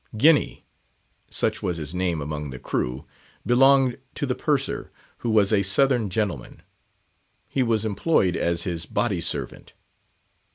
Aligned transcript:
Guinea—such 0.17 1.61
was 1.61 1.77
his 1.77 1.93
name 1.93 2.21
among 2.23 2.49
the 2.49 2.57
crew—belonged 2.57 3.99
to 4.15 4.25
the 4.25 4.33
Purser, 4.33 4.89
who 5.19 5.29
was 5.29 5.53
a 5.53 5.61
Southern 5.61 6.09
gentleman; 6.09 6.63
he 7.47 7.61
was 7.61 7.85
employed 7.85 8.35
as 8.35 8.63
his 8.63 8.87
body 8.87 9.21
servant. 9.21 9.73